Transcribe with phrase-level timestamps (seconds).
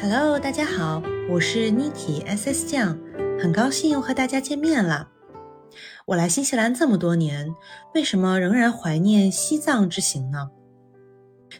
[0.00, 2.96] Hello，大家好，我是 Niki SS 酱，
[3.42, 5.08] 很高兴又和大家见面了。
[6.06, 7.52] 我来新西兰这么多年，
[7.96, 10.50] 为什么仍然怀念西藏之行呢？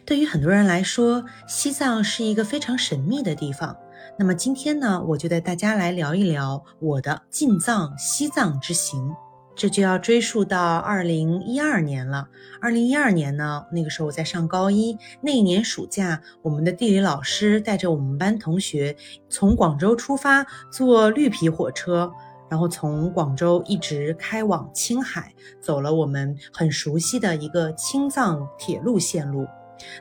[0.05, 3.75] 对于很多人来说，西藏是一个非常神秘的地方。
[4.17, 9.13] 那么今天呢，我就带大家来聊一聊我的进藏西藏之行。
[9.59, 12.29] 这就要追溯到二零一二年了。
[12.61, 18.95] 二零一二年呢，那个时候我在上高一，那一年暑假，我们的地理老师带着我们班同学
[19.27, 22.09] 从广州出发，坐绿皮火车，
[22.49, 29.45] 然后从广州一直开往青海，走了我们很熟悉的一个青藏铁路线路。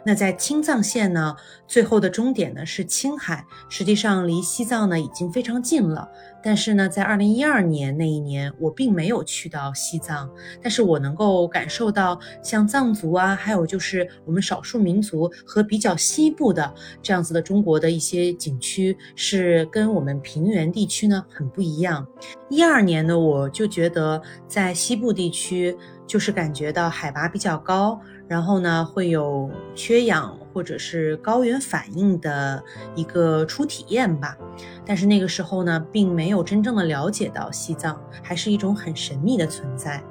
[0.04, 1.34] 那在青藏线呢，
[1.66, 6.08] 最后的终点呢是青海，实际上离西藏呢已经非常近了。
[6.40, 10.30] 但是呢，在二零一二年那一年，我并没有去到西藏，
[10.62, 22.06] 但是我能够感受到像藏族啊，还有就是我们少数民族和比较西部的这样子的中国的一些景区，是跟我们平原地区呢很不一样。
[22.48, 25.76] 一二年呢，我就觉得在西部地区，
[26.08, 28.00] 就是感觉到海拔比较高。
[28.26, 32.62] 然后呢，会有缺氧或者是高原反应的
[32.94, 34.36] 一个初体验吧。
[34.84, 40.02] 但是那个时候呢，并没有真正的了解到西藏，还是一种很神秘的存在。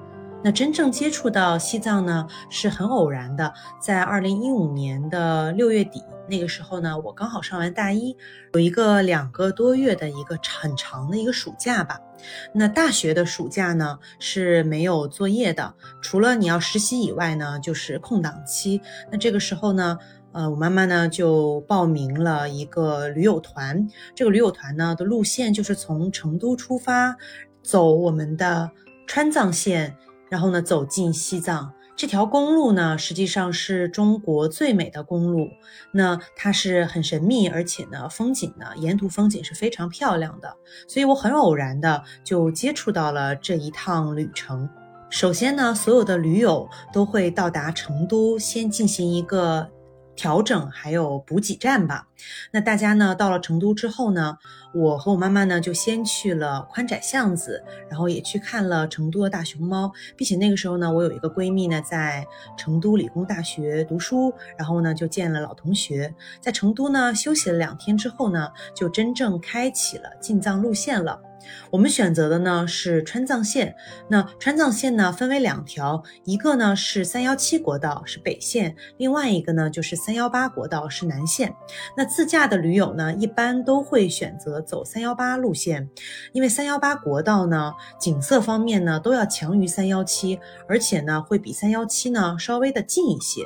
[0.43, 6.01] 那真正接触到西藏呢，是很偶然的，在二零一五年的六月底。
[6.29, 8.15] 那个时候呢，我刚好上完大一，
[8.53, 11.99] 有一个两个多月的一个很长的一个暑假吧。
[12.53, 18.81] 那大学的暑假呢是没有作业的，除了你要实习以外呢，就是空档期。
[19.11, 19.97] 那这个时候呢，
[20.31, 23.87] 呃，我妈妈呢就报名了一个驴友团。
[24.15, 27.15] 这个驴友团呢的路线就是从成都出发，
[27.63, 28.71] 走我们的
[29.05, 29.95] 川藏线，
[30.29, 31.71] 然后呢走进西藏。
[31.97, 35.49] 这条公路呢，实际上是中国最美的公路。
[35.91, 40.55] 那它是很神秘，而且呢，风景呢，沿途风景是非常漂亮的。
[40.87, 44.69] 所以我很偶然的就接触到了这一趟旅程。
[45.09, 49.67] 首先呢，所有的驴友都会到达成都，先进行一个。
[50.17, 52.07] 调整还有补给站吧。
[52.51, 54.37] 那大家呢到了成都之后呢，
[54.73, 62.25] 我和我妈妈呢就先去了宽窄巷子，然后也去看了成都的大熊猫，并且那个时候呢，我有一个闺蜜呢在
[62.57, 71.21] 成都理工大学读书，然后呢就见了老同学，在成都呢休息了两天之后呢，就真正开启了进藏路线了。
[71.71, 73.75] 我们选择的呢是川藏线，
[74.09, 81.53] 那川藏线呢分为两条，一个呢是三幺七国道是北线，另外一个呢就是三幺八国道是南线。
[81.95, 85.89] 那自驾的驴友呢一般都会选择走三幺八路线，
[86.33, 93.43] 因为三幺八国道呢景色方面呢都要强于三幺七，而且呢会比三幺七呢稍微的近一些。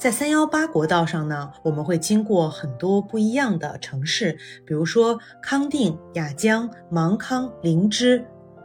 [0.00, 4.32] 在三幺八国道上呢，我们会经过很多不一样的城市，
[4.64, 8.24] 比如说康定、雅江、芒康、林芝、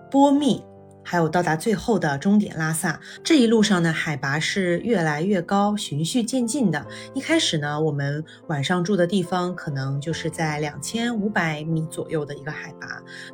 [0.10, 0.64] 波密。
[1.06, 6.86] 还有到达最后的终点拉萨，这一路上呢，海拔是越来越高，循序渐进的。
[7.14, 12.88] 一开始呢，我们晚上住的地方可能就是在两千五百米左右的一个海拔，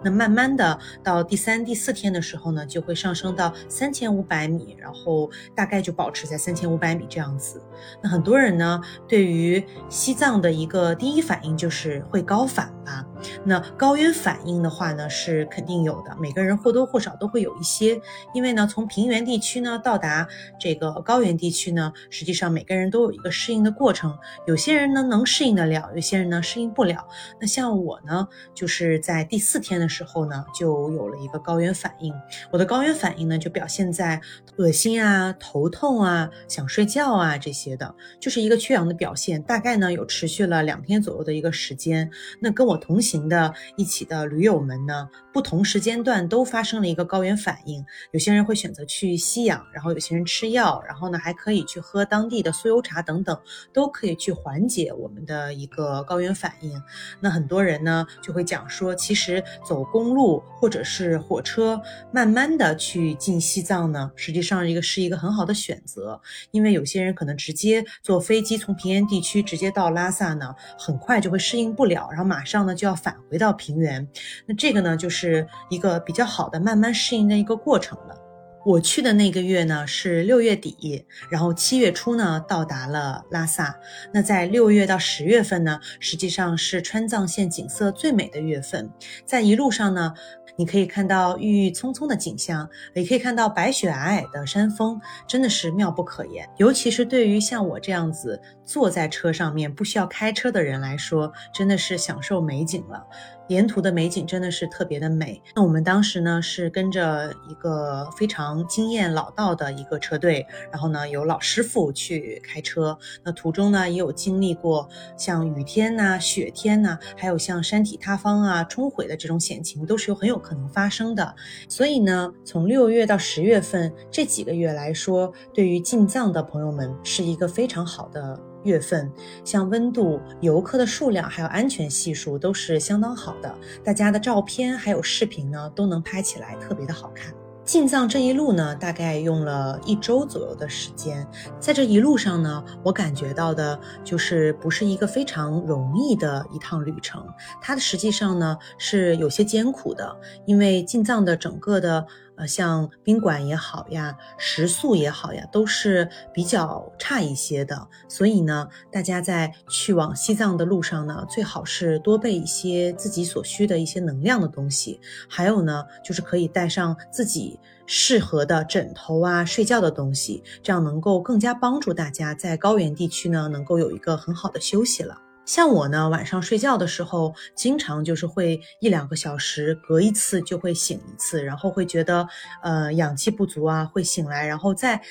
[0.03, 7.63] 那慢慢的到第三、第四天的时候呢，就会上升到三千五百米，然后大概就保持在三千五百米这样子。
[8.03, 13.05] 那很多人呢，对于西藏的一个第一反应就是会高反吧？
[13.45, 17.51] 那高原反应的话呢，是肯定有的，每个人或多或少都会有。
[17.51, 18.01] 一些，
[18.33, 20.27] 因为呢，从平原地区呢到达
[20.59, 24.17] 这个高原地区呢，实际上每个人都有一个适应的过程。
[24.47, 27.05] 有些人呢能适应得了，有些人呢适应不了。
[27.39, 32.13] 那像我呢，就是在第四天的时候呢，就有了一个高原反应。
[32.51, 34.19] 我的高原反应呢，就表现在
[34.57, 39.41] 恶心啊、头痛啊、想睡觉啊这些的，就是一个缺氧的表现。
[39.43, 42.09] 大概呢有持续了两天左右的一个时间。
[42.39, 47.31] 那跟我同行行的一起的驴友们呢，不同时间段都发生了一个高原。
[47.41, 53.35] 反应，有些人会选择去吸氧，然后有些人吃药，然后呢还可以去喝当地的酥油茶等等，
[53.73, 56.79] 都可以去缓解我们的一个高原反应。
[57.19, 61.81] 那很多人呢就会讲说，其实走公路或者是火车，
[62.11, 66.21] 慢慢的去进西藏呢，实际上一个是一个很好的选择，
[66.51, 74.07] 因为有些人可能直接坐飞机从平原地区直接到拉萨呢，很快就会适应不了，然后马上呢就要返回到平原。
[74.45, 77.41] 那这个呢就是一个比较好的慢慢适应的。
[77.41, 78.15] 一个过程了。
[78.63, 83.79] 我去的那个月呢是六月底，然后七月初呢到达了拉萨。
[84.13, 88.91] 那在六月到十月份呢，实际上是川藏线景色最美的月份，
[89.25, 90.13] 在一路上呢。
[90.55, 96.47] 你可以看到郁郁葱葱的景象，也可以看到白雪皑皑的山峰，真的是妙不可言。
[96.57, 103.05] 尤其是对于像我这样子坐在车上面不需要开车的人来说，真的是享受美景了。
[103.47, 105.41] 沿途的美景真的是特别的美。
[105.53, 112.97] 那我们当时呢是跟着一个非常经验老道的一个车队，然后呢有老师傅去开车。
[113.25, 114.87] 那途中呢也有经历过
[115.17, 121.35] 像雨天呐、雪天呐，还有像山体塌方啊、冲毁的这种险情，都是有很有可能发生的。
[121.69, 128.39] 所以呢，从六月到十月份这几个月来说，对于进藏的朋友们是一个非常好的。
[128.63, 129.11] 月份，
[129.43, 133.51] 像温度、游客的数量，还有安全系数都是相当好的。
[133.83, 137.33] 大家的照片还有视频呢，都能拍起来特别的好看。
[137.63, 141.25] 进藏这一路呢，大概用了一周左右的时间。
[141.59, 147.25] 在这一路上呢，我感觉到的就是不是一个非常容易的一趟旅程。
[147.61, 150.15] 它的实际上呢是有些艰苦的，
[150.45, 152.05] 因为进藏的整个的。
[152.41, 157.87] 呃，像宾馆也好呀，食宿也好呀，都是比较差一些的。
[158.09, 164.99] 所以呢，大家在去往西藏的路上呢，最好是多备一些自己所需的一些能量的东西。
[165.29, 175.15] 还有呢，就是可以带上自己适合的枕头啊，睡觉的东西，这样能够更加帮助大家在高原地区呢，能够有一个很好的休息了。
[175.45, 182.27] 像我呢，晚上睡觉的时候，经常就是会一两个小时隔一次就会醒一次，然后会觉得
[182.63, 185.01] 呃氧气不足啊，会醒来，然后再。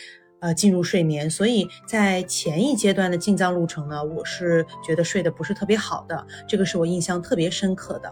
[0.42, 8.10] 呃，进入睡眠，所以在前一阶段的进藏路程呢，我是觉得睡得不是特别好的，这个是我印象特别深刻的。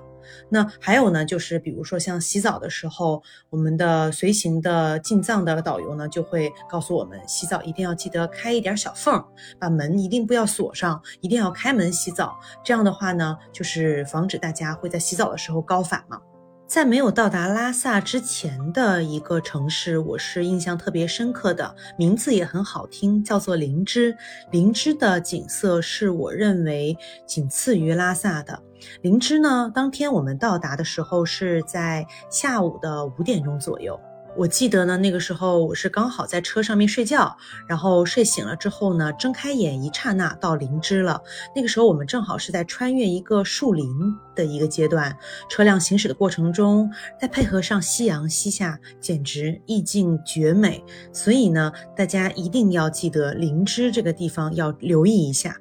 [0.49, 9.23] 那还有呢，就是比如说像洗澡的时候，我们的随行的进藏的导游呢，就会告诉我们，洗澡一定要记得开一点小缝，
[9.59, 12.39] 把门一定不要锁上，一定要开门洗澡。
[12.65, 16.21] 这样的话呢，就是防止大家会在洗澡的时候高反嘛。
[16.67, 24.15] 在没有到达拉萨之前的一个城市，我是印象特别深刻的，名字也很好听，叫做林芝。
[24.51, 26.95] 林芝的景色是我认为
[27.27, 28.63] 仅次于拉萨的。
[29.03, 33.99] 灵芝呢，当天我们到达的时候是在下午的五点钟左右。
[34.37, 37.37] 我记得呢，那个时候我是刚好在车上面睡觉，
[37.67, 41.21] 然后睡醒了之后呢，睁开眼一刹那到灵芝了。
[41.57, 43.89] 那个时候我们正好是在穿越一个树林
[44.37, 45.17] 的一个阶段，
[45.49, 46.89] 车辆行驶的过程中，
[47.21, 50.85] 再配合上夕阳西下，简直意境绝美。
[51.13, 55.57] 所以呢，大家一定要记得灵芝这个地方要留意一下。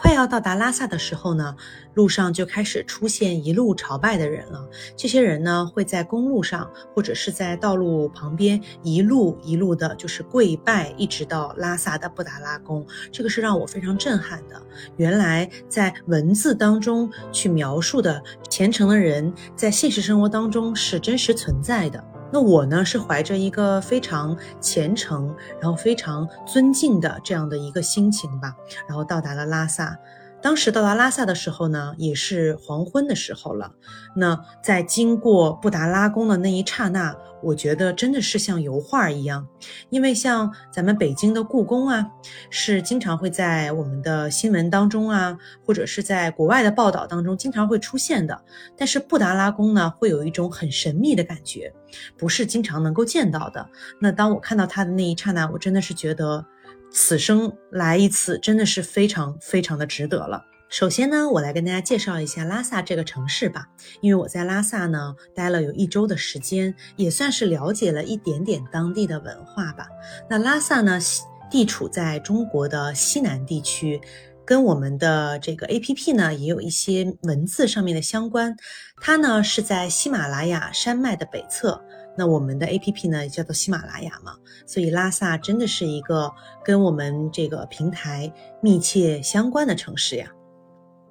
[0.00, 1.54] 快要到达拉萨的时候呢，
[1.92, 4.66] 路上就开始出现一路朝拜的人了。
[4.96, 12.84] 这些人呢，会在公路上或者是在道路旁边一路一路的，就是跪拜，一直到拉萨的布达拉宫。
[13.12, 14.60] 这个是让我非常震撼的。
[14.96, 22.02] 原来在文字当中去描述的虔诚的人，在现实生活当中是真实存在的。
[22.32, 28.54] 那我呢，是怀着一个非常虔诚，然后非常尊敬的这样的一个心情吧，
[28.86, 29.98] 然后到达了拉萨。
[30.42, 33.72] 当时到达拉萨的时候呢，也是黄昏的时候了。
[34.16, 39.46] 那在经过布达拉宫的那一刹那，我觉得真的是像油画一样。
[39.90, 42.06] 因为像咱们北京的故宫啊，
[42.48, 48.42] 是经常会在我们的新闻当中啊，或者是在国外的报道当中经常会出现的。
[48.76, 51.72] 但是布达拉宫呢，会有一种很神秘的感觉，
[52.16, 53.68] 不是经常能够见到的。
[54.00, 56.44] 那当我看到它的那一刹那，我真的是觉得。
[56.90, 60.44] 此生来一次，真的是非常非常的值得了。
[60.68, 63.66] 首先呢，我来跟大家介绍一下拉萨这个城市吧。
[64.00, 69.88] 因为我在拉萨呢待了有一周的时间，也算是了解了一点点当地的文化吧。
[70.28, 71.00] 那拉萨呢，
[71.50, 74.00] 地处在中国的西南地区，
[74.44, 78.56] 跟我们的这个 A P P 呢也有一些文字上面的相关。
[79.00, 81.82] 它呢是在喜马拉雅山脉的北侧。
[82.20, 84.36] 那我们的 A P P 呢叫做喜马拉雅嘛，
[84.66, 86.30] 所以拉萨真的是一个
[86.62, 90.30] 跟我们这个平台密切相关的城市呀。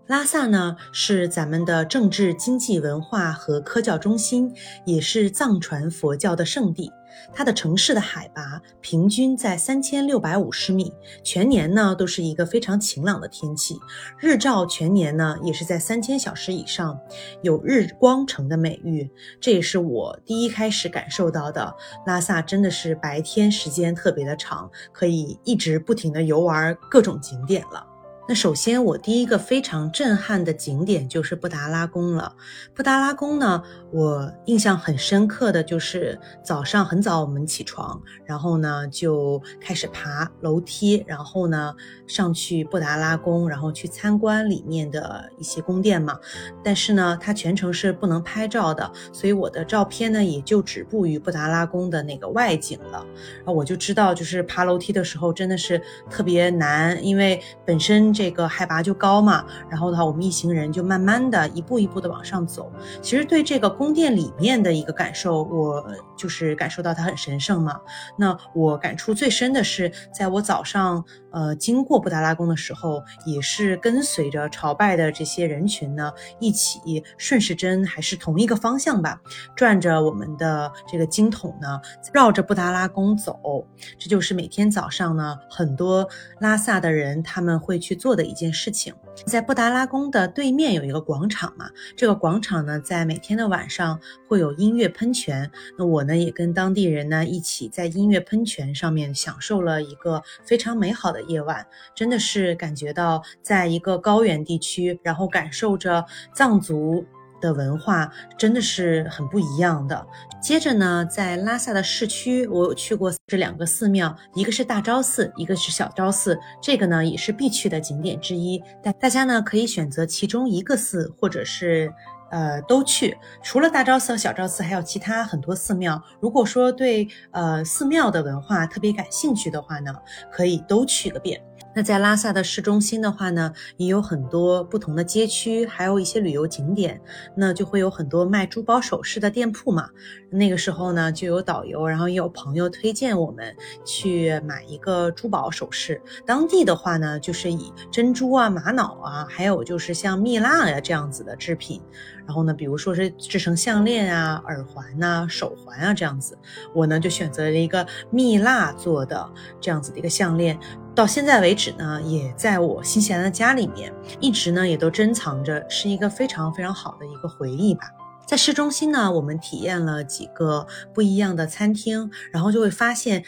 [0.06, 4.54] 拉萨呢是咱们的政治、经济、文化和科教中心，
[4.86, 6.92] 也是藏传佛教的圣地。
[7.34, 13.80] 它的城市的海拔平均在三千六百五十米，全年呢都是一个非常晴朗的天气，
[14.18, 17.00] 日照全年呢也是在三千小时以上，
[17.42, 19.10] 有日光城的美誉。
[19.40, 21.76] 这也是我第一开始感受到的，
[22.06, 27.89] 拉萨真的是白天时间特别的长，可以一直不停的游玩各种景点了。
[28.30, 32.36] 那首先，我第一个非常震撼的景点就是布达拉宫了。
[32.76, 41.74] 布达拉宫呢，我印象很深刻的就是早上很早我们起床，然后呢就开始爬楼梯，然后呢
[42.06, 46.16] 上去布达拉宫，然后去参观里面的一些宫殿嘛。
[46.64, 53.04] 但是呢，它全程是不能拍照的，所以我的照片呢也就止步于布达拉宫的那个外景了。
[53.38, 55.82] 然后我就知道，就是爬楼梯的时候真的是
[56.12, 58.14] 特别难，因为本身。
[58.20, 62.70] 这个海拔就高嘛，然后的话，我们一行人就慢慢的一步一步的往上走。
[63.02, 65.82] 其实对这个宫殿里面的一个感受，我
[66.18, 67.80] 就是感受到它很神圣嘛。
[68.18, 76.12] 那我感触最深的是，在我早上呃经过布达拉宫的时候，也是跟随着朝拜的这些人群呢，
[76.42, 79.22] 一起顺时针还是同一个方向吧，
[79.56, 81.80] 转着我们的这个经筒呢，
[82.12, 83.66] 绕着布达拉宫走。
[83.98, 86.06] 这就是每天早上呢，很多
[86.42, 88.09] 拉萨的人他们会去做。
[88.10, 88.92] 做的一件事情，
[89.28, 95.52] 在布达拉宫的对面有一个广场嘛，这个广场呢，在每天的晚上会有音乐喷泉。
[95.78, 101.64] 那我呢，也跟当地人呢一起在音乐喷泉上面享受了一个非常美好的夜晚，
[101.94, 107.06] 真的是感觉到在一个高原地区，然后感受着藏族。
[107.40, 110.06] 的文化真的是很不一样的。
[110.42, 116.40] 接着呢，在拉萨的市区，我有去过这两个寺庙，一个是大昭寺，一个是小昭寺。
[116.62, 118.62] 这个呢也是必去的景点之一。
[118.84, 121.94] 大大家呢可以选择其中一个寺，或者是
[122.32, 123.18] 呃都去。
[123.44, 126.02] 除了大昭寺和小昭寺，还有其他很多寺庙。
[126.22, 129.94] 如果说对呃寺庙的文化特别感兴趣的话呢，
[130.32, 131.42] 可以都去个遍。
[131.76, 137.00] 那在拉萨的市中心的话呢，也有很多不同的街区，还有一些旅游景点，
[137.36, 139.90] 那就会有很多卖珠宝首饰的店铺嘛。
[140.32, 146.02] 那个时候呢，就有导游，然后也有朋友推荐我们去买一个珠宝首饰。
[146.26, 151.82] 当地的话呢，就是以珍珠啊、玛瑙啊，还有就是像蜜蜡呀这样子的制品。
[152.30, 156.38] 然后呢，比如说是制成项链啊、耳环呐、手环啊这样子。
[156.76, 159.28] 我呢就选择了一个蜜蜡做的
[159.60, 160.56] 这样子的一个项链。
[160.94, 167.82] 到现在为止呢，也在我新西兰的家里面，一直呢也都珍藏着，是一个非常非常好的一个回忆吧。
[168.30, 173.24] 在市中心呢，我们体验了几个不一样的餐厅，然后就会发现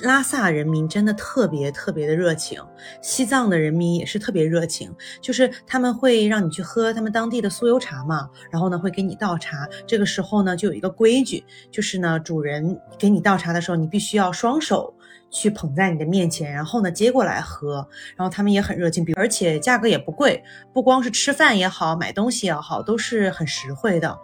[0.00, 2.58] 拉萨人民真的特别特别的热情，
[3.02, 4.90] 西藏的人民也是特别热情，
[5.20, 14.94] 就是他们会让你去喝他们当地的酥油茶嘛，然后呢会给你倒茶，这个时候呢就有一个规矩，就是呢主人给你倒茶的时候，你必须要双手
[15.30, 20.42] 去捧在你的面前，然后呢接过来喝，然后他们也很热情，比而且价格也不贵，
[20.72, 24.18] 不光是吃饭也好，买东西也好，都是很实惠的。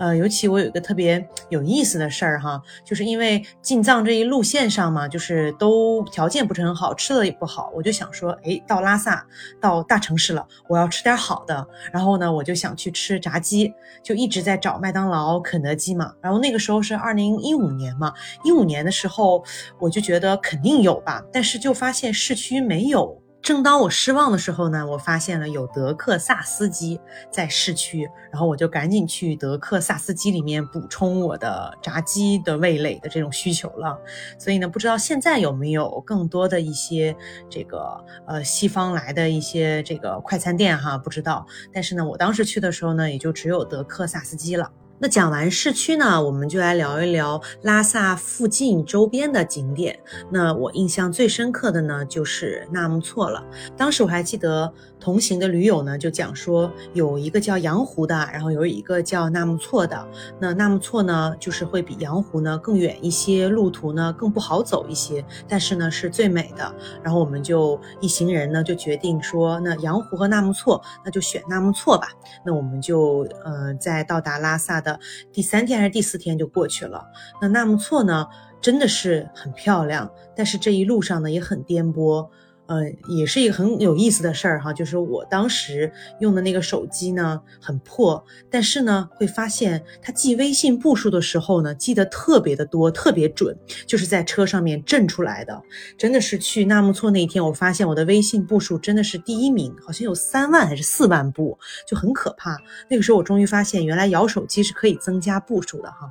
[0.00, 9.26] 呃，尤其我有一个特别有意思的事儿哈，就是因为进藏这一路线上嘛，就是都条件不是很好，吃的也不好，我就想说，哎，到拉萨，
[9.60, 11.66] 到大城市了，我要吃点好的。
[11.92, 13.70] 然后呢，我就想去吃炸鸡，
[14.02, 16.14] 就一直在找麦当劳、肯德基嘛。
[16.22, 18.10] 然后那个时候是二零一五年嘛，
[18.42, 19.44] 一五年的时候
[19.78, 23.19] 我就觉得肯定有吧，但是就发现市区没有。
[23.42, 27.00] 正当我失望的时候呢，我发现了有德克萨斯鸡
[27.32, 33.98] 在市区，然后我就赶紧去德克萨斯鸡里面补充我的炸鸡的味蕾的这种需求了。
[34.38, 37.16] 所以呢，不知道现在有没有更多的一些
[37.48, 41.46] 这个呃西方来的一些这个快餐店哈，不知道。
[41.72, 44.70] 但是呢，我当时去的时候呢，也就只有德克萨斯鸡了。
[45.00, 49.98] 那讲完市区呢，我们就来聊一聊拉萨附近周边的景点。
[50.30, 53.42] 那我印象最深刻的呢，就是纳木错了。
[53.76, 54.72] 当时我还记得。
[55.00, 60.06] 同行的驴友呢，就讲说有一个叫羊湖的，然后有一个叫纳木错的。
[60.38, 66.70] 那纳木错呢，就是会比羊湖呢更远一些，路途呢更不好走一些，但是呢是最美的。
[67.02, 72.08] 然后我们就一行人呢就决定说，那羊湖和纳木错，那就选纳木错吧。
[72.44, 74.89] 那我们就呃在到达拉萨的
[75.32, 77.04] 第三天还是第四天就过去了。
[77.40, 78.26] 那纳木错呢
[78.60, 82.28] 真的是很漂亮，但是这一路上呢也很颠簸。
[82.70, 93.58] 呃，也是一个很有意思的事儿哈，就是我当时用的那个手机呢很破，但是呢会发现它记微信步数的时候呢记得特别的多，特别准，
[93.88, 95.60] 就是在车上面震出来的。
[95.98, 101.58] 真的是去纳木错那一天，我发现我的微信步数真的是第一名，好像有三万还是四万步，
[101.88, 102.56] 就很可怕。
[102.88, 106.08] 那个时候我终于发现，原来摇手机是可以增加步数的哈。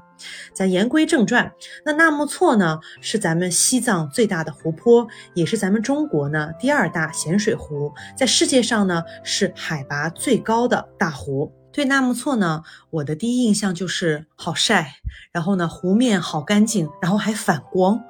[0.54, 1.52] 咱言归正传，
[1.86, 11.52] 那纳木错呢是咱们西藏最大的湖泊，也是咱们中国呢第二大咸水湖，在世界上呢是海拔最高的大湖。
[11.72, 14.96] 对纳木错呢，我的第一印象就是好晒，
[15.32, 18.02] 然后呢湖面好干净，然后还反光。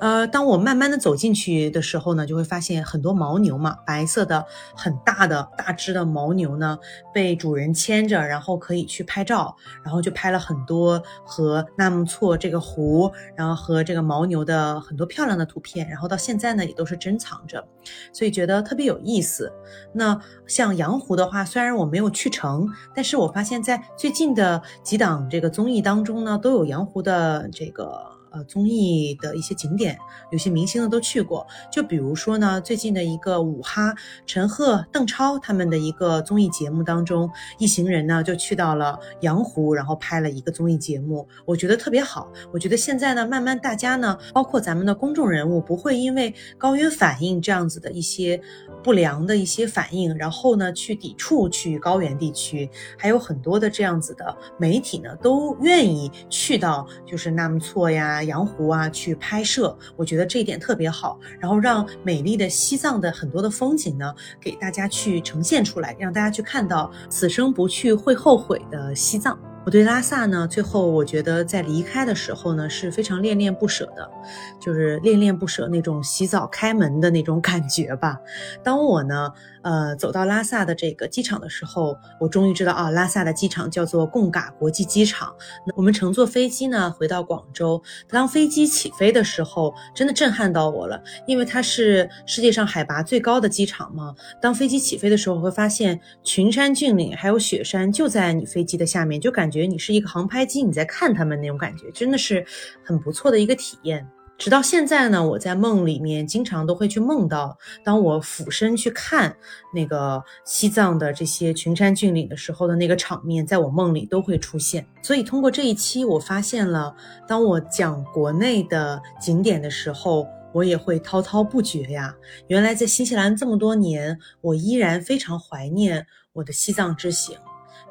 [0.00, 4.44] 呃，当我慢慢的走进去的时候呢，就会发现很多牦牛嘛，白色的
[4.76, 6.78] 很大的大只的牦牛呢，
[7.12, 17.66] 被主人牵着，然后可以去拍照，然后就拍了很多和纳木错这个湖，然后和这个牦牛的很多漂亮的图片，然后到现在呢也都是珍藏着，
[18.12, 19.52] 所以觉得特别有意思。
[19.92, 28.17] 那像羊湖的话，虽然我没有去成，但是我发现在最近的几档这个综艺当中呢，都有羊湖的这个。
[28.32, 29.98] 呃，综艺的一些景点，
[30.30, 31.46] 有些明星呢都去过。
[31.70, 33.94] 就比如说呢，最近的一个五哈，
[34.26, 42.30] 陈赫、邓超他们的一个综艺节目当中，一行人呢就去到了羊湖，然后拍了一个综艺节目，我觉得特别好。
[42.52, 48.40] 我觉得现在呢，慢慢大家呢，包括咱们的公众人物，不会因为高原反应这样子的一些
[48.82, 52.68] 不良的一些反应，然后呢去抵触去高原地区，
[52.98, 58.17] 还有很多的这样子的媒体呢，都愿意去到就是纳木错呀。
[58.22, 61.18] 羊湖啊，去拍摄，我觉得这一点特别好。
[61.38, 69.38] 然后让美丽的西藏的很多的风景呢，给大家去呈现出来，让大家去看到此生不去会后悔的西藏。
[69.66, 74.10] 我对拉萨呢，最后我觉得在离开的时候呢，是非常恋恋不舍的，
[74.58, 78.18] 就是恋恋不舍那种洗澡开门的那种感觉吧。
[78.62, 79.32] 当我呢。
[79.62, 85.34] 呃，走到拉萨的这个机场的时候，我终于知道啊，拉萨的机场叫做贡嘎国际机场。
[85.76, 87.82] 我们乘坐飞机呢，回到广州。
[88.08, 94.14] 当飞机起飞的时候，真的震撼到我了，因为它是世界上海拔最高的机场嘛。
[94.40, 102.44] 当飞机起飞的时候，会发现群山峻岭还有雪山就在你飞机的下面，就感觉你是一个航拍机，你在看他们那种感觉，真的是
[102.84, 104.08] 很不错的一个体验。
[104.38, 109.36] 直到现在呢，我在梦里面经常都会去梦到，当我俯身去看
[109.74, 114.86] 那个西藏的这些群山峻岭的时候的那个场面，在我梦里都会出现。
[115.02, 116.94] 所以通过这一期，我发现了，
[117.26, 122.14] 当我讲国内的景点的时候，我也会滔滔不绝呀。
[122.46, 127.36] 原来在新西兰这么多年，我依然非常怀念我的西藏之行。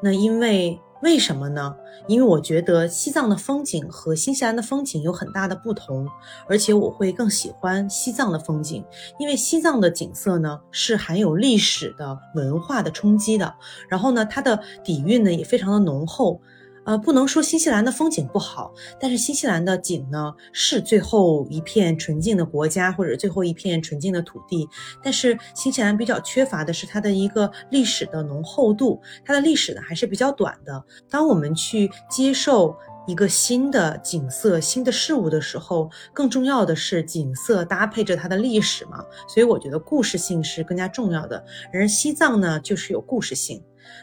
[0.00, 0.80] 那因为。
[1.02, 1.76] 为什么呢？
[2.06, 6.08] 因为我觉得西藏的风景和新西兰的风景有很大的不同，
[6.48, 8.84] 而且我会更喜欢西藏的风景，
[9.18, 13.54] 因为西藏的景色呢是含有历史的文化的冲击的，
[13.88, 16.40] 然后呢它的底蕴呢也非常的浓厚。
[16.88, 24.66] 呃，不能说新西兰的风景不好，但是新西兰的景呢是最后一片纯净的国家，或者最后一片纯净的土地。
[25.02, 30.82] 但是新西兰比较缺乏的是它的一个历史的浓厚度，它的历史呢还是比较短的。
[31.10, 32.74] 当我们去接受
[33.06, 39.04] 一个新的景色、新的事物的时候，更重要的是景色搭配着它的历史嘛。
[39.28, 41.44] 所以我觉得故事性是更加重要的。
[41.70, 43.62] 而西藏呢，就是有故事性。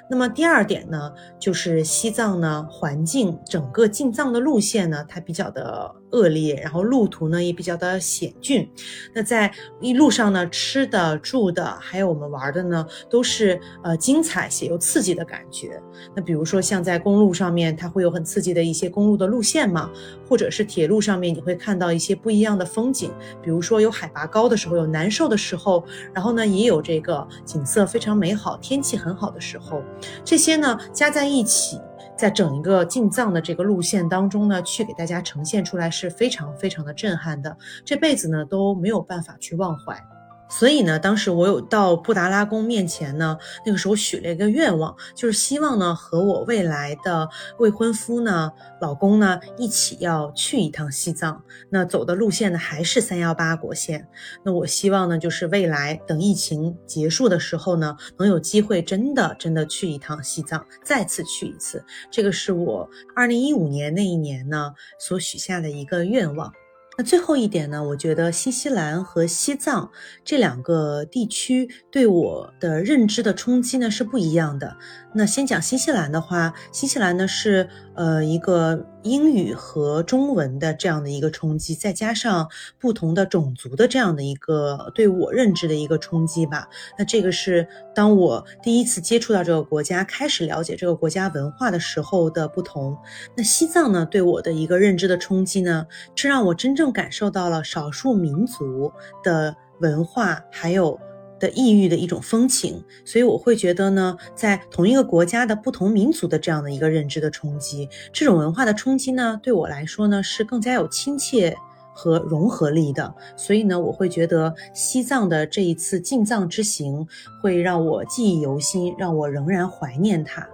[0.09, 8.67] 那么第二点呢，就是西藏呢环境整个进藏的路线呢，它比较的恶劣，然后路途呢也比较的险峻。
[9.13, 9.51] 那在
[9.81, 15.81] 一路上呢，吃的、住的，还有我们玩的呢，都是呃精彩且又刺激的感觉。
[16.15, 19.91] 那比如说像在公路上面，它会有很刺激的一些公路的路线嘛，
[20.29, 23.11] 或者是铁路上面，你会看到一些不一样的风景。
[23.43, 29.81] 比如说有海拔高的时候，有难受的时候，然后呢也有这个景色非常美好、天气很好的时候。
[30.23, 31.79] 这些呢加在一起，
[32.15, 40.01] 在整一个进藏的这个路线当中呢，去给大家呈现出来是非常非常的震撼的，这辈子呢都没有办法去忘怀。
[40.47, 47.27] 所以呢，当时我有到布达拉宫面前呢，那个时候许了一个愿望，就是希望呢和我未来的
[47.57, 51.41] 未婚夫呢、老公呢一起要去一趟西藏。
[51.69, 54.07] 那走的路线呢还是三幺八国线。
[54.43, 61.83] 那我希望呢，就是未来等疫情结束的时候呢，能有机会真的真的去一趟西藏，再次去一次。
[62.11, 66.53] 这个是我二零一五年那一年呢所许下的一个愿望。
[66.97, 69.91] 那最后一点呢，我觉得新西兰和西藏
[70.23, 74.77] 这两个地区对我的认知的冲击呢是不一样的。
[75.13, 86.67] 那先讲新西兰的话，新西兰呢是呃一个英语和中文的这样的一个冲击，再加上不同的种族的这样的一个对我认知的一个冲击吧。
[86.97, 92.97] 那这个是当我第一次接触到这个国家，开始了解这个国家文化的时候的不同。
[93.35, 98.91] 那西藏呢对我的一个认知的冲击呢，是让我真正感受到了少数民族
[99.23, 100.99] 的文化，还有。
[101.45, 111.55] 的异域的一种风情，所以我会觉得呢，在同一个国家的不同民族的这样的一个认知的冲击，这种文化的冲击呢，对我来说呢是更加有亲切
[111.93, 113.13] 和融合力的。
[113.37, 117.07] 所以呢，我会觉得西藏的这一次进藏之行
[117.43, 120.47] 会让我记忆犹新，让我仍然怀念它。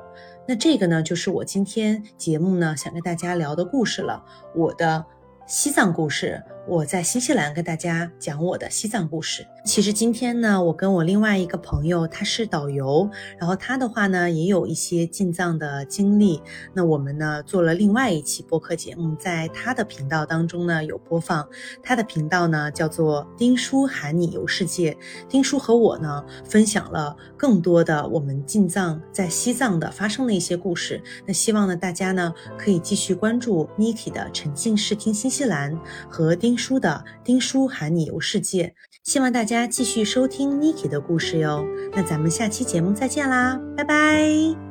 [0.45, 4.21] 那这个呢，就是我今天节目呢想跟大家聊的故事了，
[4.53, 5.05] 我的
[5.47, 9.45] 西藏故事，我在新西兰跟大家讲我的西藏故事。
[9.65, 16.41] 其实今天呢，我跟我另外一个朋友，他是导游，然后他的话呢，也有一些进藏的经历。
[16.73, 21.47] 那我们呢，做了另外一期播客节目，在他的频道当中呢有播放。
[21.81, 24.95] 他的频道呢叫做丁叔喊你游世界。
[25.27, 31.01] 丁叔和我呢分享了更多的我们进藏在西藏的发生的一些故事。
[31.25, 35.77] 那希望呢大家呢可以继续关注 Niki 的沉浸式听新西兰
[36.09, 38.75] 和丁书的丁叔喊你游世界。
[39.03, 41.65] 希望大家继续收听 Niki 的故事哟。
[41.93, 44.70] 那咱们下期节目再见啦，拜拜。